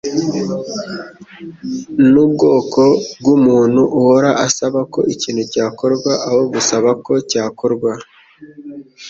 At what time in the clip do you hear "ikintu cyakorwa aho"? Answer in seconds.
5.13-6.41